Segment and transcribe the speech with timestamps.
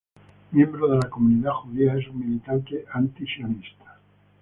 [0.51, 3.99] Miembro de la comunidad judía, es un militante antisionista.